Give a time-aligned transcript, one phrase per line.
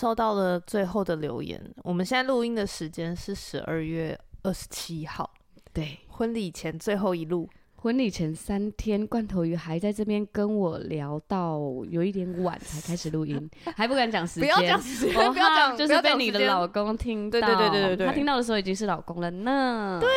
[0.00, 1.60] 收到了最后的留言。
[1.84, 5.30] 我们现在录音的时间是十二月二十七号，
[5.74, 11.60] 对，婚礼前最后一路，婚礼前三天，罐头鱼还在这边跟我聊到
[11.90, 20.08] 有一点晚才开始录音， 还不敢讲时间，不要讲时间，不要讲，就是被你的老公听到，对对对对对，对，他听到的时候已经是老公了呢，对。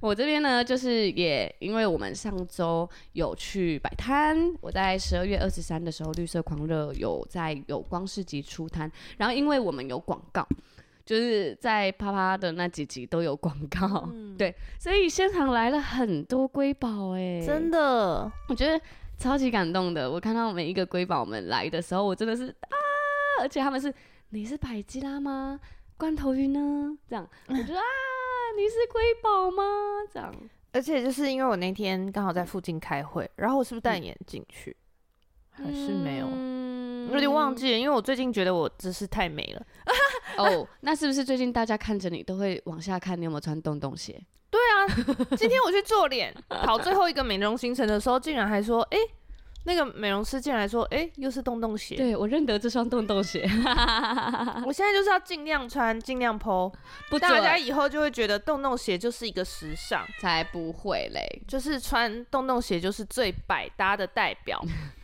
[0.00, 10.46] 我这边呢，就是也因为我们上周有去摆摊，我在十二月二十三的时候，绿色狂热有在有光市集出摊，然后因为我们有广告，
[11.04, 18.80] 就是在啪啪的那几集都有广告，嗯，对，所以现场来了很多瑰宝，哎，真的，我觉得
[19.18, 20.08] 超级感动的。
[20.08, 22.76] 我看到每一个瑰宝们来的时候，我真的是啊，
[23.40, 23.92] 而且他们是，
[24.28, 25.58] 你是百吉拉吗？
[25.96, 26.96] 罐头鱼呢？
[27.10, 28.07] 这样，我觉得啊。
[28.58, 29.62] 你是瑰宝吗？
[30.12, 30.34] 这样，
[30.72, 34.76] 而且就是因为我那天刚好在附近开会，然后我是不是戴眼镜去？
[35.58, 36.26] 嗯、还是没有？
[36.28, 39.64] 嗯、有点忘记了，因为我最近觉得我姿势太美了。
[40.38, 44.20] 哦，那是不是最近大家看着你都会往下看，你有没有穿洞洞鞋？
[44.50, 44.86] 对啊，
[45.36, 49.10] 今天我去做脸，跑最后一个美容行程的时候，竟然还说，哎、欸。
[49.64, 53.42] 那个美容师进来说：“哎、欸，又是洞洞鞋。”对，我认得这双洞洞鞋。
[54.64, 56.72] 我现在就是要尽量穿，尽量 po，
[57.10, 64.60] 不大家以后就会觉得洞洞鞋就是一个时尚，才不会嘞，就是穿洞洞鞋就是最百搭的代表。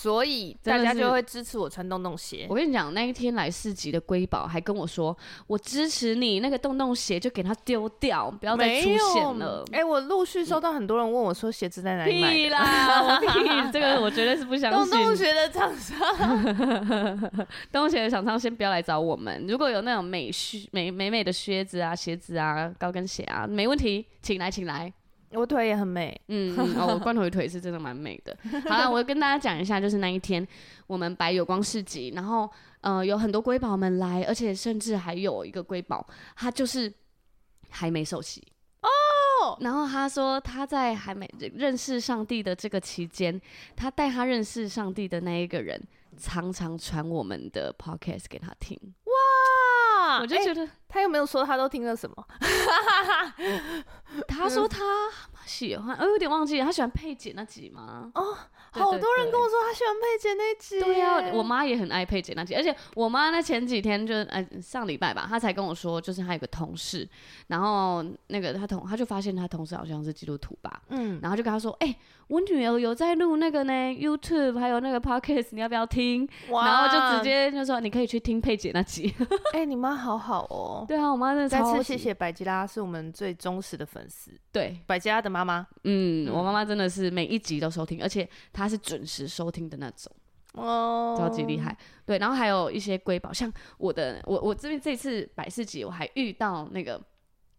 [0.00, 2.46] 所以大家就会支持我穿洞洞鞋。
[2.48, 5.14] 我跟你讲，那一天来市集的瑰宝还跟我说
[5.46, 14.90] ：“我支持你，那个洞洞鞋就给它丢掉，不要再出现了。”哎、欸，我陆续收到很多人问我说：“鞋子在哪里买？”屁啦，我屁，这个 我绝对是不相信。
[14.90, 16.44] 洞洞鞋的厂商，
[17.70, 19.44] 洞洞鞋的厂商先不要来找我们。
[19.46, 24.90] 如果有那种美靴、美美美的靴子啊、鞋子啊、高跟鞋啊，没问题，请来，请来。
[25.32, 28.36] 我腿也很美，嗯，哦， 我罐头鱼腿是真的蛮美的。
[28.68, 30.46] 好了，我跟大家讲一下，就是那一天
[30.86, 36.04] 我们摆有光市集，然后呃有很多瑰宝们来，而且甚至还有一个瑰宝，
[36.36, 36.92] 他就是
[37.68, 38.42] 还没受洗
[38.82, 39.56] 哦。
[39.60, 43.40] 然后他说他在还没认识上帝的这个期间，
[43.76, 45.80] 他带他认识上帝的那一个人，
[46.18, 48.78] 常常传我们的 podcast 给他听。
[50.20, 52.26] 哇，我就觉得、欸、他又没有说他都听了什么？
[54.28, 54.78] 他说他
[55.50, 58.10] 喜欢，我有点忘记了，他喜欢佩姐那集吗？
[58.14, 58.36] 哦，
[58.70, 60.80] 好多人跟我说他喜欢佩姐那集。
[60.80, 67.06] 对呀、啊，我妈也很爱佩姐那集，而且我妈那前几天就哎上礼拜吧，她才跟我说，就是她有个同事，
[67.48, 71.96] 然后那个她同，她就发现她同事好像是基督徒吧，嗯，然后就跟她说，哎、欸，
[72.28, 76.28] 我女儿有在录那个呢，YouTube 还有那个 Podcast，你要不要听？
[76.50, 79.12] 哇，然后就直接就说你可以去听佩姐那集。
[79.52, 80.84] 哎、欸，你妈好好哦。
[80.86, 81.72] 对啊，我妈真的超。
[81.72, 84.30] 再次谢谢百吉拉，是我们最忠实的粉丝。
[84.52, 90.12] 对，百吉拉的妈妈妈，嗯，我妈妈真的是每一集都收听，而且她是准时收听的那种，
[90.54, 91.76] 哦，超级厉害。
[92.04, 97.00] 对，然后还有一些瑰宝，像我的，我我这边这次百事集，我还遇到那个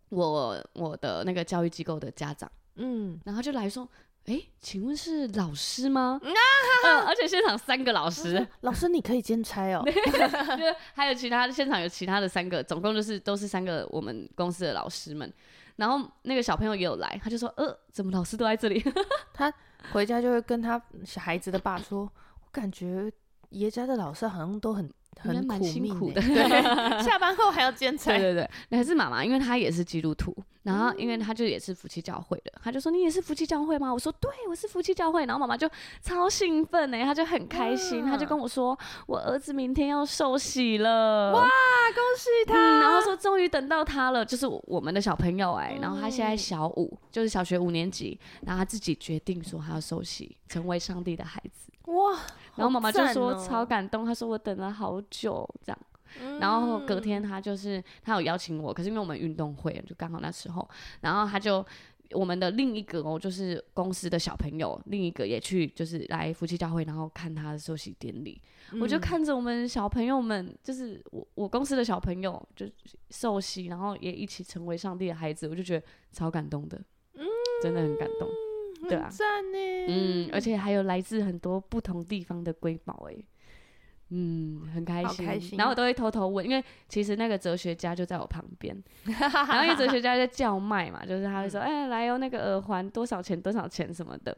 [0.09, 3.87] 我我的那个教育机构的家长，嗯，然后就来说。
[4.25, 6.21] 哎，请问是老师吗？
[6.23, 6.29] 啊
[6.85, 9.81] 嗯、而且现场三个老师， 老师你可以兼差哦。
[9.83, 9.91] 对，
[10.93, 15.33] 还有其他现场有其他的三个，总共就是都是三个我们公司的老师们。
[15.81, 18.79] 然后那个小朋友也有来，他就说：“呃，怎么老师都在这里？”
[19.33, 19.51] 他
[19.91, 22.01] 回家就会跟他小孩子的爸说
[22.45, 23.11] ：“我感觉
[23.49, 24.87] 爷家的老师好像都很。”
[25.19, 26.61] 很苦辛苦的，对，
[27.03, 28.11] 下班后还要兼差。
[28.11, 33.93] 对对对，那还是妈妈，因为她也是基督徒，然后因为她就也是夫妻教会的，她就说，你也是夫妻教会吗？
[33.93, 35.25] 我说对，我是夫妻教会。
[35.25, 35.69] 然后妈妈就
[36.01, 42.55] 超兴奋呢，她就很开心，她就跟我说，我儿子明天要受洗了，哇，恭喜他！
[42.55, 51.71] 嗯、然后说终于等到他了，就是我们的小朋友哎，然后他现在小五，就是小学五年级，然后他自己决定说他要受洗，成为上帝的孩子。
[51.85, 52.11] 哇！
[52.55, 55.79] 然后妈妈就说超感动，她说我等了好久这样。
[56.39, 60.69] 然后隔天她就是她有邀请我，可是因为我们运动会就刚好那时候，
[60.99, 61.65] 然后她就
[62.11, 68.41] 我们的另一个哦，就是公司的小朋友，另一个也去就是来夫妻教会，然后看他的受洗典礼。
[68.81, 72.65] 我就看着我们小朋友们，就是我我公司的小朋友就
[73.09, 76.81] 受洗，然后也一起成为上帝的孩子，我就觉得超感动的，
[77.63, 78.27] 真的很感动。
[78.89, 79.09] 对啊，
[79.87, 83.15] 嗯，而且还有来自很多不同地方的瑰宝哎，
[84.09, 85.57] 嗯，很开心，开心。
[85.57, 93.39] 然后我都会偷偷问，因为其实那个哲学家就在我旁边， 然后那个哲学家在叫卖嘛，就是他会说，哎、来哦，那个耳环多少钱？
[93.39, 94.35] 多少钱什么的。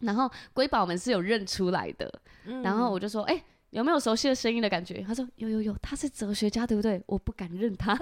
[0.00, 2.12] 然后瑰宝们是有认出来的，
[2.46, 3.44] 嗯、然后我就说，哎、欸。
[3.72, 5.02] 有没有熟悉的声音的感觉？
[5.06, 7.02] 他说有有有，他是哲学家，对不对？
[7.06, 7.96] 我不敢认他，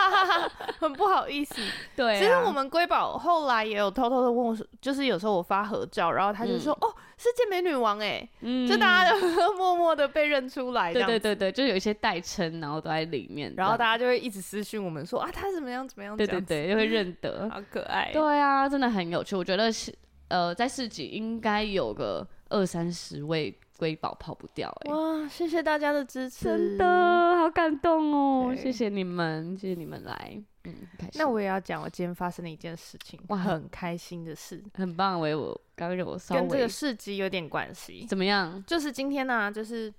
[0.80, 1.54] 很不好意思。
[1.94, 8.26] 对、啊，其实我们瑰宝后来也有偷偷的问我，就是有时候我发合照，然后他就说：“嗯、哦，是健美女王哎。
[8.40, 10.94] 嗯”就大家都默默的被认出来。
[10.94, 16.16] 对对对对，就有一些代称，然后都在里面，然后大家就会一直私讯我们说啊，他怎么样怎么样。
[16.16, 18.10] 对对对，就会认得，好可爱。
[18.14, 19.36] 对啊，真的很有趣。
[19.36, 19.94] 我觉得是
[20.28, 23.54] 呃，在市集应该有个二三十位。
[23.82, 24.94] 瑰宝跑不掉哎、欸！
[24.94, 28.54] 哇，谢谢大家的支持，真的好感动哦！
[28.54, 30.72] 谢谢你们，谢谢你们来，嗯。
[31.14, 35.18] 那我也要讲我今天发生的一件事情，哇，很开心的事，很棒。
[35.18, 38.62] 我我刚刚我稍微跟这个市集有点关系，怎么样？
[38.68, 39.92] 就是今天呢、啊，就是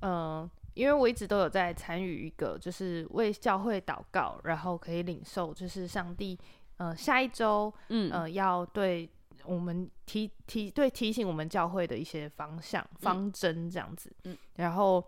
[0.00, 6.38] 嗯、呃，因为我一直都有在参与一个，就是为教会祷告，然后可以领受，就是上帝，
[6.78, 9.06] 呃，下一周，嗯，呃，要对。
[9.46, 15.04] 我们提提对提醒我们教会的一些方向方针这样子，嗯，然后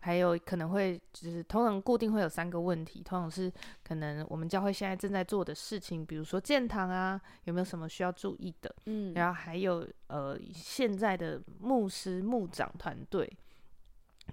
[0.00, 3.52] 还有可能会就是通常固定会有三个问题，通常是
[3.82, 13.30] 可能我们教会现在正在做的事情，比如说建堂啊，有没有什么需要注意的，嗯，然后还有呃现在的牧师牧长团队、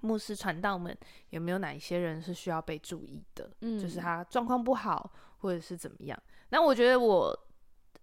[0.02, 0.98] 牧师传道们
[1.32, 6.18] 有没有哪一些人是需要被注意的，嗯，就是他状况不好或者是怎么样，
[6.50, 7.38] 那我觉得我。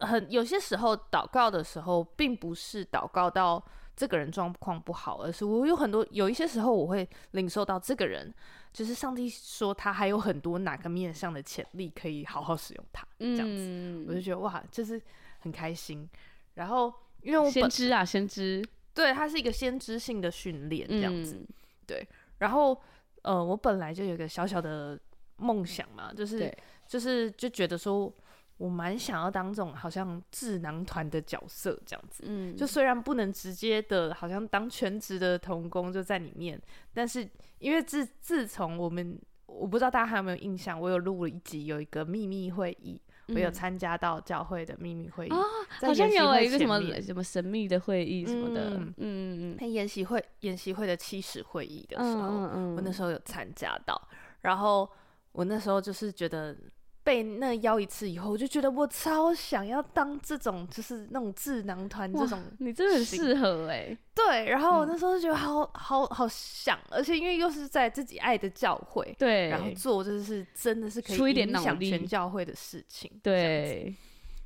[0.04, 3.62] 很有些时候祷告的时候，并不是祷告到
[3.96, 8.32] 这个人状况不好，而是我有很多有一些时候我会领受到这个人，
[8.72, 15.00] 就是上帝说他还有很多哪个面向的潜力可以好好使用他，这样子，嗯、我就觉得哇，就是
[15.40, 16.08] 很开心。
[16.54, 16.92] 然后
[17.22, 21.46] 因为我先知啊，先知，对，他是一个先知性的训练这样子，嗯、
[21.86, 22.06] 对。
[22.38, 22.80] 然后
[23.22, 24.98] 呃，我本来就有一个小小的
[25.36, 26.52] 梦想嘛，就是
[26.86, 28.12] 就是就觉得说。
[28.56, 36.60] 我蛮想要当这种好像智囊团的角色这样子，嗯，就虽然不能直接的，好像当全职的童工就在里面，
[36.92, 37.28] 但是
[37.58, 45.42] 因为自自从我们，我不知道大家还有没有印象，我有录了一集，有一个秘密会议，嗯、我有参加到教会的秘密会议，哦、
[45.80, 52.76] 好像有一个什么什么神秘的会议什么的，嗯嗯嗯，研习会研习会的起始会议的时候，嗯嗯嗯。
[52.76, 54.00] 我那时候有参加到，
[54.42, 54.88] 然后
[55.32, 56.56] 我那时候就是觉得。
[57.04, 62.42] 被那邀一次以后，我就觉得我超想要当这种，就是那种智囊团这种。
[62.58, 63.98] 你真的很适合哎、欸。
[64.14, 73.94] 对，然后我那时候就觉得好好好想，而且因为又是在自己爱的教会，对，然后做就是真的是可以影响全教会的事情，对。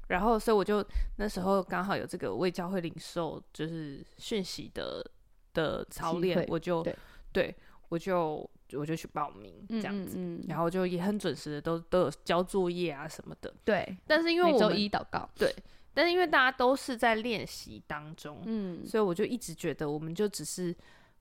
[0.08, 0.84] 然后所以我就
[1.16, 5.08] 那时候刚好有这个为教会领受就是讯息的
[5.54, 6.96] 的操练，我就对，
[7.32, 7.54] 对
[7.88, 8.50] 我就。
[8.72, 13.52] 我就去报名这样子，嗯嗯嗯、然后就也很准时的都都有交作业啊什么的。
[13.64, 15.54] 对，但是因为我每周一祷告，对，
[15.94, 20.74] 但是因为大家都是在练习当中，嗯，所以我就一直觉得我们就只是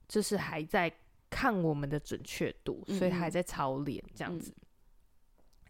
[0.07, 0.91] 就是还在
[1.29, 4.51] 看我们的准确度，嗯、所以还在操练这样子。
[4.57, 4.65] 嗯、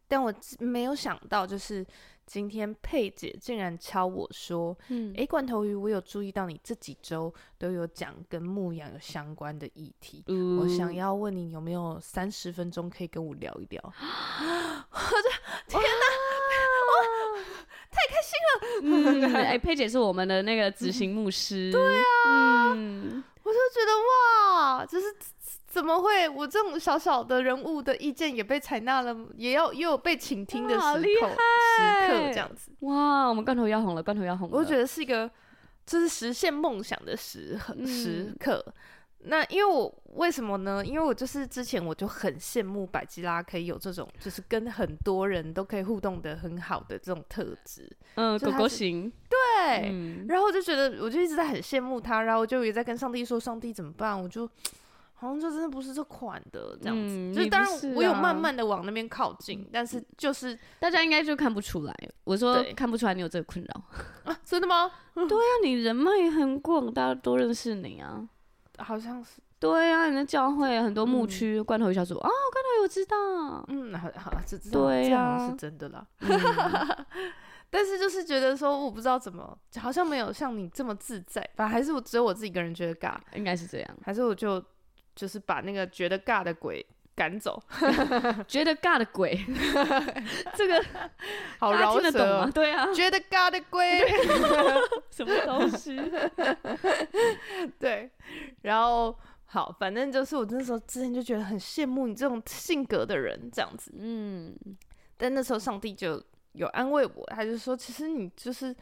[0.08, 1.86] 但我没有想到就是。
[2.28, 15.30] 今天佩姐竟然敲我说：“嗯，哎，罐头鱼，我有注意到你这几周都有讲跟牧羊有相关的议题，嗯、我想要问你有没有三十分钟可以跟我聊一聊？” 我的
[15.68, 16.06] 天哪，
[16.92, 17.00] 哇，
[17.90, 18.38] 太开心
[19.32, 19.40] 了！
[19.40, 21.82] 哎、嗯，佩姐是我们的那个执行牧师，对
[22.26, 23.92] 啊，嗯、我就觉得
[24.68, 25.16] 哇，就是。
[25.78, 26.28] 怎么会？
[26.28, 32.72] 我这种小小的人物的意见也被采纳了，也要也有被倾听的时候，时刻这样子。
[32.80, 34.58] 哇，我们罐头要红了，罐头要红了。
[34.58, 35.30] 我觉得是一个，
[35.86, 38.66] 就是实现梦想的时时刻。
[38.66, 38.74] 嗯、
[39.30, 40.84] 那因为我为什么呢？
[40.84, 47.88] 因为我就是之前我就很羡慕百吉拉可以有这种，就是跟很多人都可以互动的很好的这种特质。
[48.16, 49.12] 嗯，狗狗型。
[49.30, 49.92] 对。
[49.92, 54.50] 嗯、然后我就觉得，我就一直在很羡慕他，然后我就也在跟上帝说：“上帝怎么办？”我就。
[55.20, 61.94] 好像就真的不是这款的这样子，嗯、就是当然我有慢慢的往那边靠近，啊、但是就是大家应该就看不出来。
[62.24, 64.40] 我说看不出来你有这个困扰啊？
[64.46, 64.92] 真的吗？
[65.16, 68.30] 对啊，你人脉也很广，大家都认识你啊。
[68.78, 69.42] 好像是。
[69.60, 73.66] 对啊，你的教会很多牧区，罐头鱼小组啊，罐头鱼我知道。
[73.70, 76.06] 嗯，好好，这这对啊，是真的啦。
[76.20, 76.30] 嗯、
[77.72, 81.42] 但是就是觉得说，我不知道怎么，好像没有像你这么自在。
[81.56, 83.98] 反正还是我只有我自己一个人觉得尬，应该是这样。
[84.04, 84.64] 还是我就。
[85.18, 87.60] 就是把那个觉得尬的鬼赶走，
[88.48, 89.36] 觉得尬的鬼，
[90.54, 90.86] 这个
[91.58, 92.52] 好饶舌吗？
[92.54, 94.08] 对啊，觉得尬的鬼，
[95.10, 96.00] 什么东西？
[97.80, 98.12] 对，
[98.62, 103.92] 然后好，反正就是我那时候之前就觉得很羡慕你这种性格的人，这样子。
[103.98, 104.56] 嗯，
[105.18, 108.76] 但那时候上帝就有安慰我，他就说，其实你就是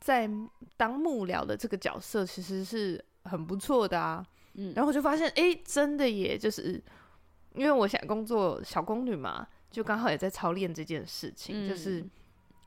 [0.00, 0.28] 在
[0.76, 4.26] 当幕僚的这个角色，其实是很不错的啊。
[4.56, 6.82] 嗯，然后我就发现，哎、欸，真的耶，就是
[7.54, 12.04] 因为我想工作小宫女嘛，就刚好也在操练这件事情，嗯、就是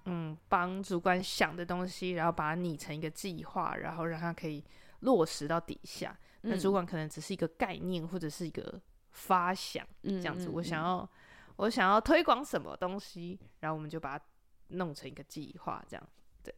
[0.06, 4.64] 嗯，帮主管想的东西，然后把它拟成一个计划，然后让它可以
[5.02, 6.18] 落实到底下。
[6.42, 8.82] 那主管可能只是一个概念或者是一个
[9.12, 10.48] 发想，嗯、这样子。
[10.48, 11.10] 我想要，嗯、
[11.58, 14.26] 我想要推广什么东西，然后我们就把它
[14.70, 16.10] 弄成一个计划，这样。
[16.44, 16.56] 对。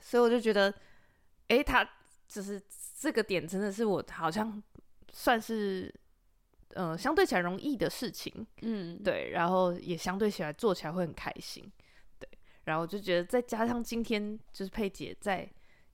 [0.00, 0.70] 所以我就觉得，
[1.48, 1.88] 哎、欸，他
[2.28, 2.62] 就是
[3.04, 4.62] 这个点，真的是我好像
[5.12, 5.94] 算是，
[6.70, 8.46] 呃，相对起来容易的事情。
[8.62, 9.30] 嗯，对。
[9.32, 11.70] 然后也相对起来做起来会很开心。
[12.18, 12.26] 对。
[12.64, 15.46] 然后我就觉得，再加上今天就是佩姐在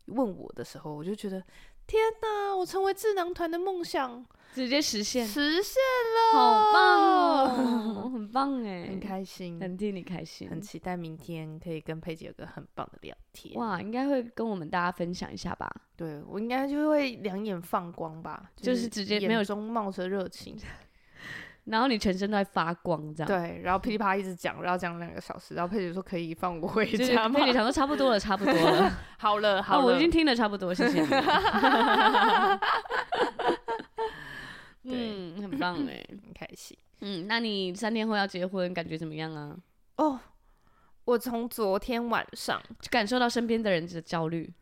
[0.07, 1.43] 问我的时候，我就觉得。
[1.91, 2.55] 天哪！
[2.55, 5.75] 我成为智囊团的梦想直接实现，实现
[6.15, 13.59] 了，好棒哦， 很棒哎，很开心，很替你开心，很期待明天可以跟佩姐有个很棒的聊天。
[13.59, 15.69] 哇，应该会跟我们大家分享一下吧？
[15.97, 20.57] 对，我应该就会两眼放光吧，就是直接没有中冒着热情。
[21.71, 27.39] 然后你全身都在发光，这样对，然后噼里啪啦一直讲，然后讲两个小时，然后佩姐说可以放我回家吗？
[27.39, 31.09] 佩姐想说差不多了，差不多了， 好了，好了，我已经听得差不多，谢谢你。
[34.83, 36.77] 嗯，很棒哎，很开心。
[37.03, 39.57] 嗯，那你三天后要结婚，感觉怎么样啊？
[39.97, 40.19] 哦，
[41.05, 44.53] 我从昨天晚上就感受到身边的人的焦虑。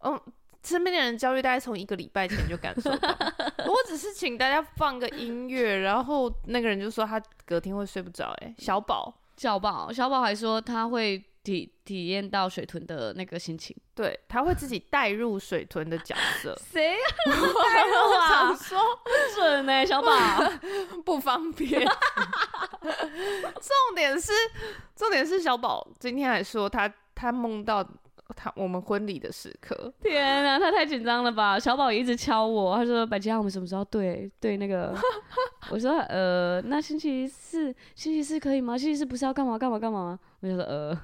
[0.00, 0.22] 哦。
[0.64, 3.08] 身边的人焦虑，大概从一个礼拜前就感受到。
[3.66, 8.32] 我只是请大家放个音乐，然后那个人就说他隔天会睡不着。
[8.42, 16.56] 哎，小宝，小宝，小宝还说他会体体验到水豚的那个心情，对，他会自己带入水豚的角色。
[16.62, 18.28] 谁带入啊？
[18.28, 20.10] 想说不准呢，小宝
[21.04, 21.80] 不方便。
[22.80, 24.32] 重点是，
[24.94, 27.84] 重点是小宝今天还说他他梦到。
[28.34, 31.58] 他我们婚礼的时刻，天啊，他太紧张了吧？
[31.58, 34.94] 小宝也一直敲我，他说：“百吉，我们什么时候对对那个？
[35.70, 38.76] ”我说：“呃，那星期四，星期四可以吗？
[38.76, 40.98] 星期四不是要干嘛干嘛干嘛吗？”我就说：“呃，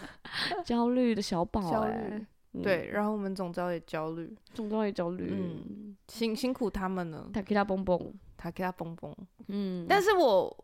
[0.64, 9.14] 焦虑的小宝、欸，焦虑，嗯、对，然后我们总招也焦虑，总招也焦虑，嗯，辛辛苦他们了，他给他蹦蹦，他给他蹦蹦，
[9.48, 10.56] 嗯，但是我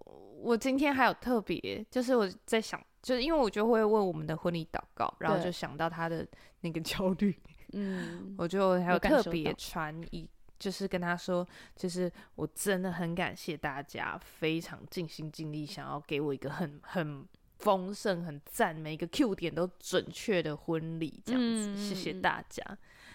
[0.43, 2.81] 我今天还有特别，就是我在想。
[3.03, 6.27] 就是因为我就会为我们的婚礼祷告，然后就想到他的
[6.61, 7.35] 那个 焦虑，
[7.73, 10.29] 嗯，我就还有特别传一，
[10.59, 17.27] 就是跟他说，就是我真的很感谢大家，非常尽心尽力，想要给我一个很很
[17.59, 22.63] 丰盛、很赞，每一个 Q 点都准确的婚礼，这样子，嗯、谢谢大家。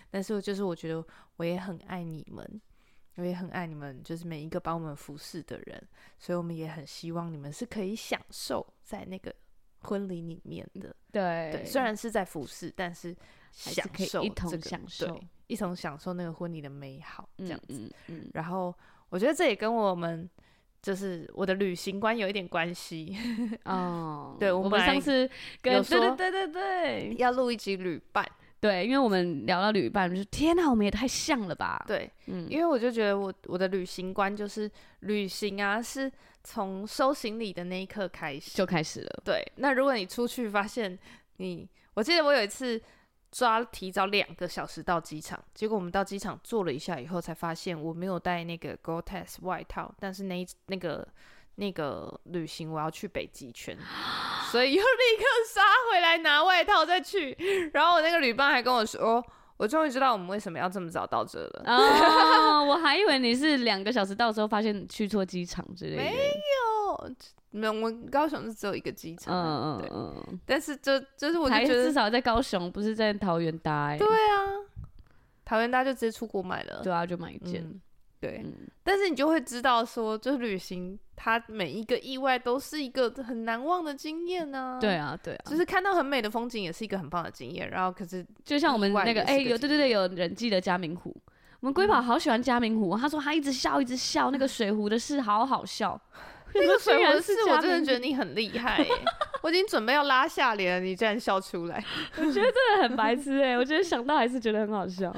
[0.10, 1.06] 但是就是我觉得
[1.38, 2.62] 我也很爱你们，
[3.18, 5.88] 我也很爱你们，就是每一个帮我们服侍的人，
[6.18, 9.34] 所以我们也很希望你们是可以享受在那个。
[9.86, 13.16] 婚礼里面的，对，对，虽然是在服侍，但是
[13.52, 17.68] 享受、这个、一同享受，对，一同享受那个婚礼的美好，这样子。
[17.68, 18.74] 嗯嗯嗯、然后
[19.10, 20.30] 我觉得这也跟我们
[20.82, 23.16] 就是我的旅行观有一点关系。
[23.66, 24.36] 哦。
[24.40, 25.30] 对，我们上次
[25.62, 28.30] 跟对对对对对，要录一集旅伴，
[28.68, 31.84] 对，因为我们聊到旅伴，就是天哪，我们也太像了吧？
[31.88, 34.70] 对，嗯，因为我就觉得我我的旅行观就是
[35.02, 36.12] 旅行啊是。
[36.48, 39.22] 从收行李的那一刻开始就开始了。
[39.26, 40.96] 对，那如果你出去发现
[41.38, 42.80] 你，我记得我有一次
[43.32, 51.08] 抓提早两个小时到机场，结果我们到机场坐了一下以后，才发现我没有带那个 Gore-Tex 外套，但是那那个
[51.56, 53.78] 那个旅行我要去北极圈，
[54.52, 57.36] 所以又立刻杀回来拿外套再去。
[57.74, 59.26] 然后我那个旅伴还跟我说。
[59.58, 61.64] 我终于知道我们为什么要这么早到这了。
[61.66, 66.04] 哦，我还以为你是两个小时到时候发现去错机场之类的。
[66.04, 67.12] 没有，
[67.52, 69.34] 没有，我们高雄是只有一个机场。
[69.34, 70.40] 嗯嗯嗯。
[70.46, 73.96] 但是就就是我就觉得至少在高雄，不是在桃园搭。
[73.98, 74.44] 对啊，
[75.46, 76.82] 桃园搭就直接出国买了。
[76.84, 77.64] 对啊，就买一件。
[77.64, 77.80] 嗯
[78.26, 78.54] 对，嗯、
[78.84, 84.80] 但是你就会知道说，就是旅行，它每一个意外都是一个很难忘的经验呢、啊。
[84.80, 87.70] 对啊，对啊，就是看到很美的风景，也是一个很棒的经验。
[87.70, 91.16] 然后，可是就像我们那个，哎、欸，有对对对，有人记得嘉明湖，
[91.60, 96.00] 我们龟宝好喜欢嘉明湖，他说他一直笑，一直笑，那个水壶的事好好笑。
[96.58, 98.88] 那个水壶的事，我真的觉得你很厉害、欸，
[99.44, 101.84] 我已经准备要拉下脸了，你竟然笑出来，
[102.16, 105.14] 我觉得真的很白痴哎、欸，我觉得想到还是觉得很好笑。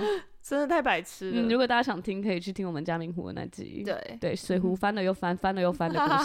[0.47, 1.41] 真的太白痴了。
[1.49, 3.83] 如果大家想听，可以去听我们嘉明湖的那集。
[3.85, 6.13] 对对，水壶翻了又翻，翻了又翻的故事。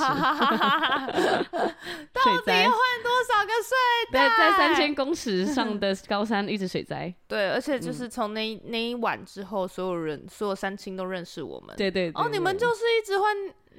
[2.12, 3.76] 到底要换多少个睡
[4.12, 4.29] 袋？
[4.29, 7.12] 对，在三千公尺上的高山一直水灾。
[7.26, 11.75] 对，而且就是从那那一晚之后，所有人所有三清都认识我们。
[11.76, 12.12] 对对。
[12.14, 13.35] 哦，你们就是一直换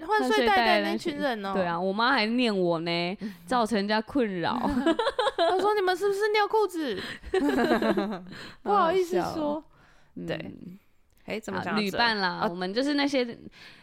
[0.06, 1.54] 换睡袋的那群人哦。
[1.54, 4.60] 对啊，我妈还念我呢， 造成人家困扰。
[5.38, 7.02] 她说：“你们是不是尿裤子？”
[8.62, 9.64] 不好意思说。
[10.28, 10.36] 对，
[11.26, 11.78] 哎、嗯，怎么讲？
[11.80, 13.38] 旅伴啦，啊、我们就是那些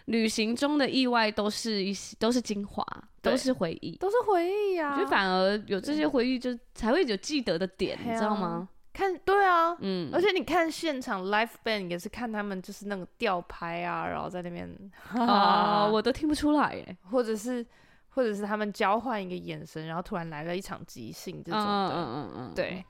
[0.06, 2.84] 旅行中的意外，都是一些都是精华，
[3.22, 4.98] 都是回忆，都是回忆呀、啊。
[4.98, 8.68] 就反而有这些回忆，就才会有记得的点，你知道吗？
[8.92, 14.68] 看，对啊，嗯，而且你看现场 live band 也是看他们就是那个吊拍啊，然后在那边
[15.14, 17.64] 啊，我都听不出来耶，或者是
[18.10, 22.84] 或者是他们交换一个眼神，然后突然来了一场即兴这种的，嗯嗯嗯嗯，对。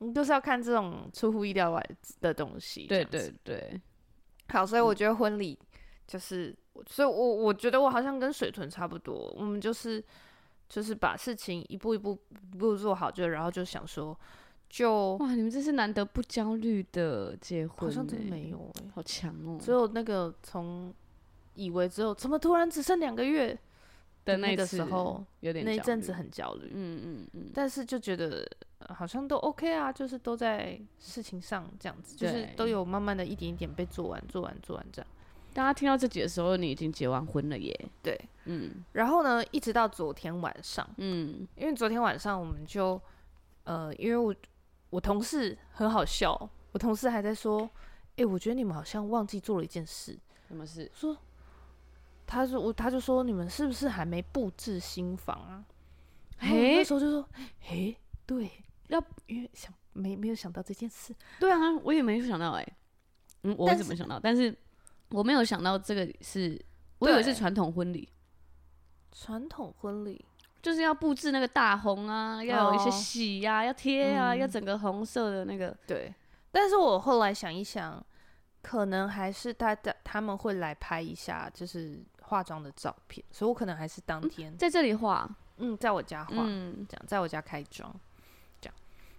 [0.00, 1.90] 你都是要看这种出乎意料外
[2.20, 3.80] 的东西，对对对。
[4.48, 5.56] 好，所以我觉得婚礼
[6.06, 10.02] 就是，嗯、所以我我觉得我好像跟水豚差不多，我们就是
[10.68, 12.18] 就是把事情一步一步
[12.52, 14.18] 一步做好，就然后就想说，
[14.68, 19.58] 就哇，你们这是难得不焦虑的结婚，好像真的没有哎、欸，好强哦。
[19.62, 20.92] 只有那个从
[21.54, 23.56] 以为只有怎么突然只剩两个月
[24.24, 28.46] 的那个时候，有点那一阵子很焦虑，嗯嗯嗯，嗯但是就觉得。
[28.88, 35.08] 好像都 OK 啊，就是都在事情上这样子，就是都有慢慢的一点一点被做完、做完、做完这样。
[35.52, 37.78] 大家听到这集的时候，你已经结完婚了耶。
[38.02, 38.82] 对，嗯。
[38.92, 43.00] 然后呢，一直到昨天晚上，嗯，因为昨天晚上我们就，
[43.64, 44.34] 呃，因为我
[44.88, 47.62] 我同事很好笑，我同事还在说，
[48.12, 50.18] 哎、欸，我觉得你们好像忘记做了一件事。
[50.48, 50.90] 什么事？
[50.94, 51.14] 说，
[52.30, 55.64] 他说我，他就说你们是不是还没布置新房啊？
[56.38, 58.50] 嘿，那时候就说，嘿，对。
[58.88, 62.76] 要因为想没没有想到这件事，对啊，我也没有想到哎、欸，
[63.44, 64.18] 嗯，我怎么想到？
[64.18, 64.52] 但是，
[65.10, 66.60] 我没有想到这个是，
[66.98, 68.08] 我以为是传统婚礼，
[69.12, 70.24] 传统婚礼
[70.60, 75.72] 就是要布置那个大红啊，要有一些喜呀、要贴啊，嗯、要整个红色的那个。
[75.86, 76.12] 对，
[76.50, 78.04] 但是我后来想一想，
[78.60, 87.92] 可能还是大家他们会来拍一下，就是化妆的照片，所以我可能还是当天、嗯、在这里化，嗯，在我家化，嗯，这样，在我家开妆。
[88.60, 88.74] 这样。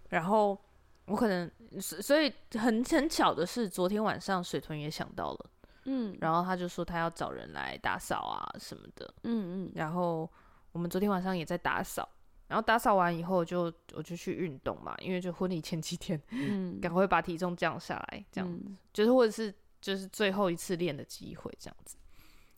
[0.09, 0.57] 然后
[1.05, 5.49] 我可能，所以很很巧的是，昨天晚上水豚也想到了，
[5.85, 10.29] 嗯，然后他就说他要找人来打扫啊什么的，嗯嗯，然后
[10.71, 12.07] 我们昨天晚上也在打扫，
[12.47, 21.97] 然后打扫完以后就我就去运动嘛，因为就婚礼前几天，嗯， 赶快把体重降下来，这样子，嗯、就是或者是就是最后一次练的机会这样子，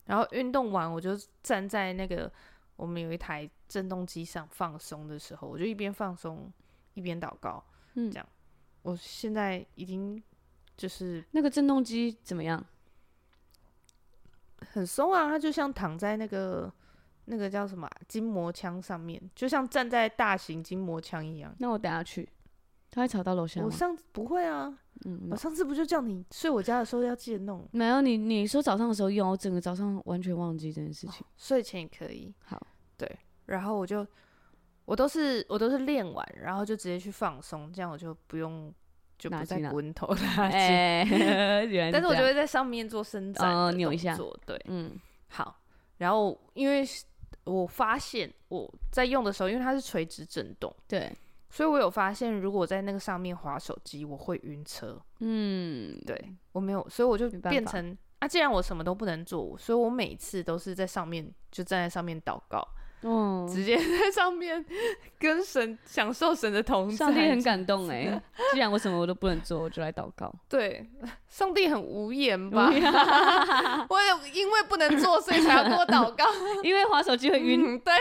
[0.06, 2.30] 然后运动完我就站在那个
[2.76, 6.52] 我们有一台震动机上放松的时候，我就一边放松。
[6.96, 7.60] 一边祷告，
[7.94, 8.28] 嗯，这样，
[8.82, 10.22] 我现在已经
[10.76, 12.64] 就是那个震动机怎么样？
[14.60, 16.72] 很松啊，它就像躺在那个
[17.24, 21.52] 那个叫什么筋膜枪上面，就像站在大型筋膜枪一样。
[21.58, 22.28] 那我等下去，
[22.92, 23.66] 它会吵到楼下吗？
[23.66, 27.68] 我上次不会啊，嗯，我上次不就叫你睡我家的时候要记得弄？
[27.72, 31.24] 没有，你你说早上的时候用，我整个早上完全忘记这件事情。
[31.24, 32.32] 哦，睡前也可以。
[32.44, 32.60] 好，
[32.96, 34.06] 对，然后我就。
[34.86, 38.70] 我都是我都是练完，然后就直接去放松，这样我就不用
[39.16, 40.18] 就不再滚头了。
[40.36, 44.14] 但是我就会在上面做伸展扭一下。
[44.44, 44.92] 对，嗯，
[45.28, 45.58] 好。
[45.96, 46.84] 然后因为
[47.44, 51.10] 我发现我在用的时候，因为它是垂直震动，对，
[51.54, 55.00] 所以我有发现，如果我在那个上面滑手机，我会晕车。
[55.20, 62.66] 嗯，对，我没有，所以我就变成啊，既然我什么都不能做，所以我每次都是在上面就站在上面祷告。
[63.06, 64.64] 嗯，直接在上面
[65.20, 68.22] 跟神享受神的同在，上帝很感动哎、欸。
[68.52, 70.34] 既然我什么我都不能做，我就来祷告。
[70.48, 70.88] 对，
[71.28, 72.70] 上帝很无言吧？
[73.90, 73.98] 我
[74.32, 76.24] 因为不能做，所以才要跟我祷告。
[76.62, 77.94] 因为滑手机会晕、嗯，对。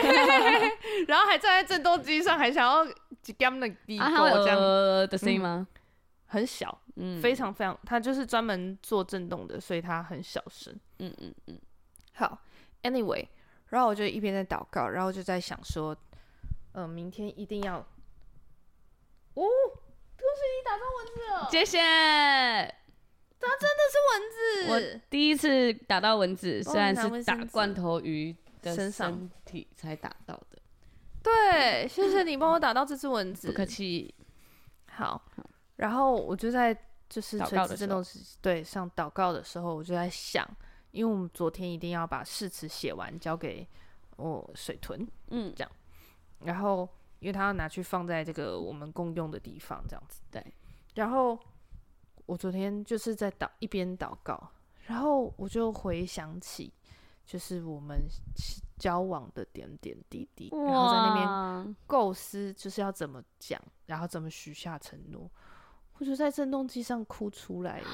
[1.08, 2.86] 然后还站在震动机上，还想要
[3.22, 5.80] 几 g 的低过这样的声音吗、嗯？
[6.28, 10.74] 很小，嗯，非常非常，他就是专门做震动的，所以他很小声。
[11.00, 11.60] 嗯嗯嗯。
[12.14, 12.40] 好
[12.84, 13.28] ，Anyway。
[13.74, 15.96] 然后我就一边在祷告，然后就在想说，
[16.74, 17.88] 嗯、呃，明天一定要，哦，
[19.34, 21.80] 恭喜你打到蚊子了，谢谢，
[23.40, 24.38] 它真的是蚊子，
[24.70, 30.62] 我第一次打到蚊子，虽然是打罐头鱼的身体才打到的，
[31.24, 34.14] 对，谢谢你帮我打到这只蚊子，不客气。
[34.92, 35.20] 好，
[35.78, 36.78] 然后我就在
[37.10, 38.06] 就是垂直震动
[38.40, 40.48] 对上祷告的时候，我就在想。
[40.94, 43.68] 因为我们昨天一定要把誓词写完，交给
[44.16, 45.72] 我水豚，嗯，这样，
[46.42, 50.46] 然后因为他要拿去放在这个我们共用的地方，这样子，对。
[50.94, 51.38] 然后
[52.28, 54.52] 我昨天就是在祷一边祷告，
[54.86, 56.72] 然后我就回想起，
[57.26, 58.08] 就是我们
[58.78, 65.28] 交往的点点滴滴，然后在那边构思就是要怎么讲，然后怎么许下承诺，
[65.98, 67.82] 我就在震动机上哭出来。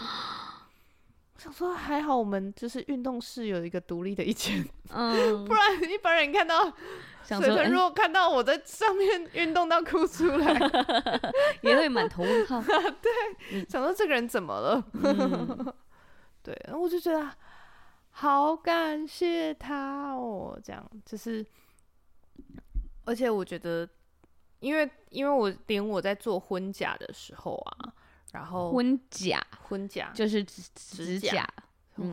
[1.39, 6.71] 我想说还好我们就是运动室有一个独立的一间 嗯，不然一般人看到。
[7.23, 10.52] 水豚如果看到我在上面运动到哭出来，
[11.62, 12.60] 也会满头问号。
[12.60, 13.12] 对，
[13.54, 14.84] 嗯、想说这个人怎么了？
[15.04, 15.73] 嗯、
[16.41, 17.30] 对，然后我就觉得
[18.10, 21.45] 好感谢他哦，这样就是，
[23.06, 23.88] 而且我觉得，
[24.60, 27.93] 因为因为我连我在做婚假的时候啊，
[28.32, 31.48] 然后婚假婚假就是指指甲，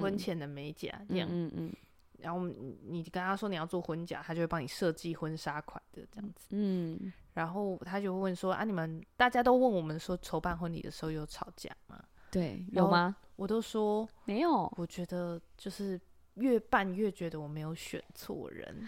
[0.00, 1.52] 婚前的美甲这样，嗯嗯。
[1.56, 1.72] 嗯
[2.18, 2.48] 然后
[2.82, 6.46] 你跟他说你要做婚假，他就会帮你设计婚纱款的这样子。
[6.50, 12.02] 嗯，然后他就会问说啊，你们大家都问我们说筹办婚礼的时候有吵架吗？
[12.30, 13.14] 对，有吗？
[13.36, 14.68] 我都说没有。
[14.76, 16.00] 我觉得就是
[16.34, 18.84] 越办越觉得我没有选错人。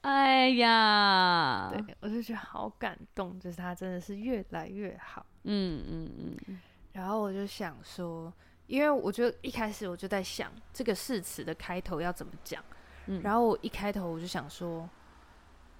[0.00, 5.24] 哎呀，对，我就觉得好感动，就是他真的是越来越好。
[5.48, 6.60] 嗯嗯嗯。
[6.92, 8.32] 然后我就想说。
[8.68, 12.62] 因为我就一开始我就在想这个誓词的开头要怎么讲，
[13.06, 14.86] 嗯，然后我一开头我就想说，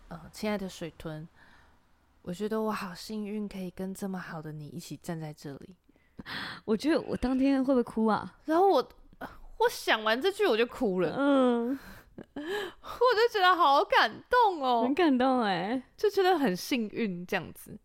[0.09, 1.29] 呃，亲爱的水豚，
[2.23, 5.77] 我觉得我好幸运可以跟这么好的你一起站在这里。
[6.65, 8.39] 我觉得我当天会不会哭啊？
[8.47, 8.89] 然后我
[9.59, 11.79] 我想完这句我就哭了，嗯，
[12.25, 17.79] 我就觉得好感动哦，很感动哎，就觉得很幸运这样子。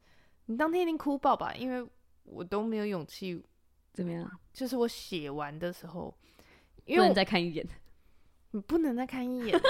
[0.45, 1.53] 你当天一定哭爆吧？
[1.53, 1.89] 因为
[2.23, 3.43] 我都没有勇气。
[3.93, 4.27] 怎么样？
[4.51, 6.12] 就是我写完的时候，
[6.86, 7.63] 因为不能再看一眼，
[8.49, 9.62] 你不能再看一眼，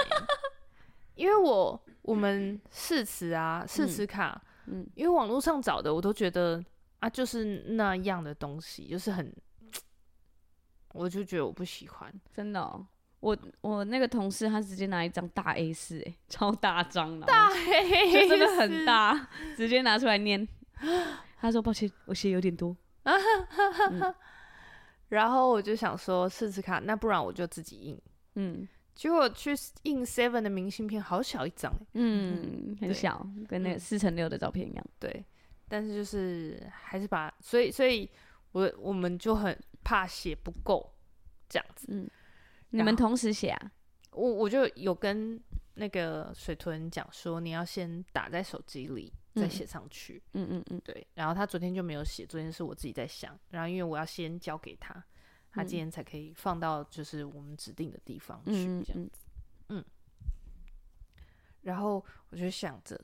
[1.14, 6.64] 因为我我们誓词啊，誓词卡，嗯，因为网络上找的，我都觉得
[7.00, 9.30] 啊，就是那样的东西，就是很，
[10.94, 12.86] 我就觉得我不喜欢，真的、哦。
[13.20, 20.46] 我我那个同事他直接拿一张大 A 四，哎，超大张的，大 A 就真的很大，直接拿出来念。
[21.40, 22.76] 他说抱歉，我写有点多。
[23.02, 24.14] 啊哈哈哈！
[25.08, 28.00] 然后我就想说试试看，那不然我就自己印。
[28.36, 29.50] 嗯，结果去
[29.82, 34.84] 印 Seven 的明信片，好小一张，嗯，很小，跟那个四乘六的照片一样。
[34.98, 35.24] 对，
[35.68, 38.08] 但是就是还是把，所以所以
[38.52, 40.90] 我我们就很怕写不够
[41.48, 41.86] 这样子。
[41.90, 42.08] 嗯，
[42.70, 43.72] 你们同时写啊？
[44.12, 45.38] 我我就有跟
[45.74, 49.12] 那个水豚讲说，你要先打在手机里。
[49.34, 51.06] 再写上去，嗯嗯嗯，对。
[51.14, 53.38] 然后他昨天就没有写，昨天是我自己在想。
[53.50, 55.04] 然后因为我要先交给他，
[55.50, 58.52] 他今天才可以放到就是我们指定的地方去，
[58.84, 59.18] 这样子。
[59.68, 59.84] 嗯。
[61.62, 63.00] 然后我就想着，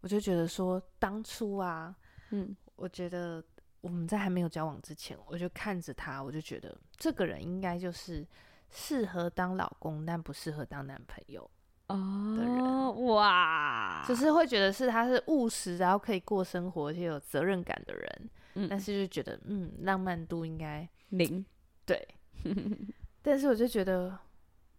[0.00, 1.96] 我就觉得说，当初啊，
[2.30, 3.42] 嗯，我觉得
[3.80, 8.26] 我们在还没有交往之前，我就看着他，我就觉得这个人应该就是
[8.68, 11.50] 适合当老公，但不适合当男朋友。
[11.92, 18.30] 的人、哦、哇，就是会觉得是他是务实，然后可以过生活，而且有责任感的人。
[18.54, 21.44] 嗯，但是就觉得嗯，浪漫度应该零。
[21.86, 22.06] 对，
[23.22, 24.18] 但是我就觉得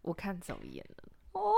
[0.02, 1.52] 我看走眼了哦。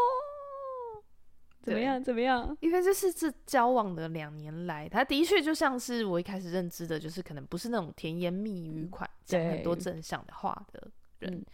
[1.60, 2.02] 怎么样？
[2.02, 2.56] 怎么样？
[2.60, 10.88] 因为这是这交往的两年来，他的确就像是我一开始认知的，就是可能不是那种甜言蜜语款讲很多正向的话的
[11.18, 11.34] 人。
[11.34, 11.44] 嗯、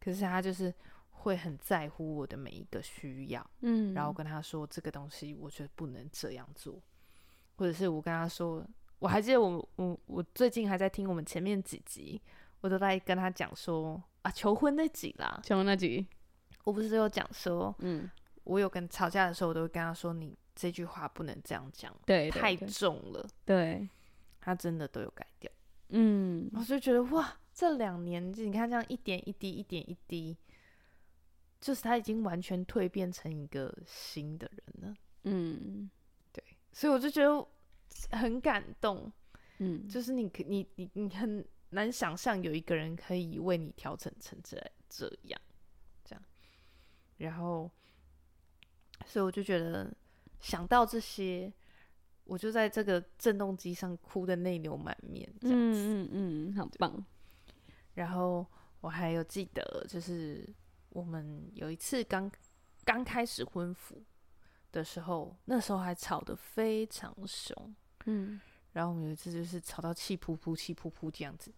[0.00, 0.72] 可是他就是。
[1.24, 6.80] 会很在乎我的每一个需要，嗯，然后跟他说这个东西，我觉得不能这样做，
[7.56, 8.62] 或者是我跟他说，
[8.98, 12.20] 我还记得我我我最近还在听我们前面几集，
[12.60, 16.06] 我都在跟他讲说啊，求婚那集啦，求婚那集，
[16.64, 18.10] 我不是有讲说，嗯，
[18.44, 23.88] 我有跟吵架的时候，我都会跟他说，你这句话不能这样讲，对，太重了，对，
[24.42, 25.50] 他真的都有改掉，
[25.88, 30.36] 嗯，我就觉得哇，这两年你看这样一点一滴，一点一滴。
[31.64, 35.88] 就是他已经完全蜕变成一个新的人了，嗯，
[36.30, 39.10] 对，所以我就觉得很感动，
[39.60, 45.40] 嗯，就是你可你你你很难想象有一个人可以为你调整成这这样，
[46.04, 46.22] 这样，
[47.16, 47.70] 然后，
[49.06, 49.90] 所以我就觉得
[50.40, 51.50] 想到这些，
[52.24, 57.02] 我就在这个震动机上哭得泪流满面，这样子，嗯嗯嗯，好棒。
[57.94, 58.46] 然后
[58.82, 60.46] 我还有记得就是。
[60.94, 62.30] 我们有一次刚
[62.84, 64.00] 刚开始婚服
[64.70, 67.74] 的时候，那时候还吵得非常凶，
[68.06, 68.40] 嗯，
[68.72, 71.52] 然后我们有一次就是吵到气噗噗、气噗噗这样子，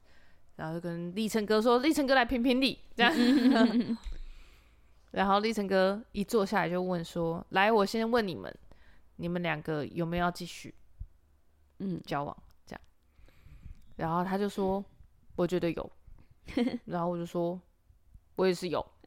[0.57, 3.97] 然后就跟立成哥说：“立成哥来评评理。”这样， 嗯、
[5.11, 8.53] 然后立成哥一坐下来就问说：“来，我先问你们，
[9.17, 10.75] 你们两个有没有要继续，
[11.81, 12.81] 嗯，交往？”这样，
[13.97, 14.83] 然后他就说
[15.37, 15.93] ：“我觉得有。
[16.87, 17.61] 然后我就说，
[18.37, 18.87] 我也是有。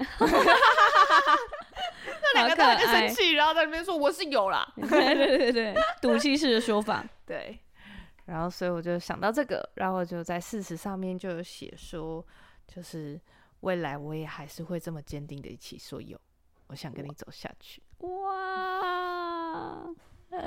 [2.21, 4.71] 那两个人就生气，然后在那边说我是有啦。
[4.75, 7.03] 对对对对， 赌气式的说法。
[7.25, 7.57] 对。
[8.25, 12.23] 然后所以我就想到这个，然后就在事实上面就有写说，
[12.67, 13.19] 就是
[13.61, 16.19] 未来我也还是会这么坚定的一起说有，
[16.67, 17.81] 我想跟你走下去。
[17.97, 19.83] 哇，
[20.29, 20.39] 对，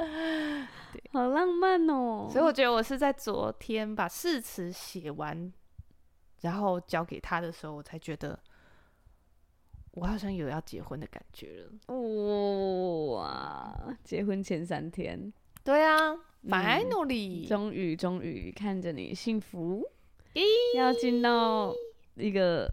[1.13, 2.29] 好浪漫哦。
[2.31, 5.53] 所以我觉得我是在昨天把誓词写完，
[6.43, 8.39] 然后交给他的时候，我才觉得。
[9.93, 11.95] 我好像有要结婚的感觉了，
[13.13, 13.97] 哇！
[14.03, 15.31] 结婚前三天，
[15.63, 19.87] 对啊，finally，终于终于看着你幸福，
[20.77, 21.75] 要进到
[22.15, 22.73] 一个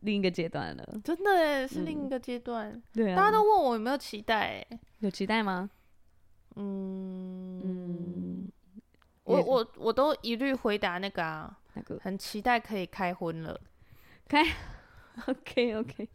[0.00, 2.72] 另一个阶段了，真的是另一个阶段。
[2.72, 4.62] 嗯、对啊，大家都问我有没有期待，
[4.98, 5.70] 有期待吗？
[6.56, 8.52] 嗯嗯，
[9.24, 11.98] 我我我都一律回答那个啊，那个。
[12.02, 13.58] 很期待可以开婚了，
[14.28, 14.44] 开。
[15.26, 16.08] OK OK，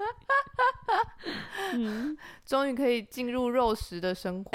[1.73, 4.51] 嗯， 终于可以进入肉食的生活，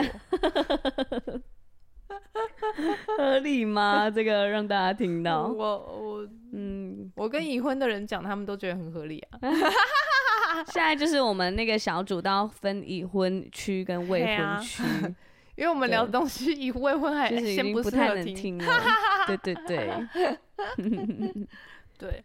[3.17, 4.11] 合理吗？
[4.11, 9.39] 这个让大家听到， 我我嗯，我跟已婚的人讲，他们都觉得很合理啊。
[10.67, 14.83] 现在就是我们那个小组都要分已婚区跟未婚区，
[15.57, 18.65] 因为我们聊的东西已未婚还是先不太能听了。
[19.27, 20.09] 对对对，
[21.99, 22.25] 对，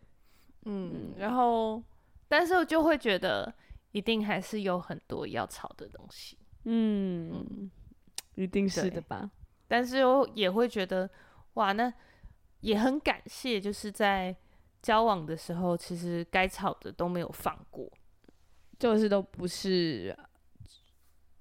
[0.66, 1.84] 嗯，然后。
[2.36, 3.54] 但是我就会觉得，
[3.92, 6.36] 一定还是有很多要吵的东西。
[6.64, 7.72] 嗯，嗯，
[8.34, 9.30] 一定是的吧。
[9.68, 11.08] 但是又也会觉得，
[11.54, 11.94] 哇，那
[12.62, 14.36] 也很感谢，就是在
[14.82, 17.88] 交往的时候，其实该吵的都没有放过，
[18.80, 20.18] 就是都不是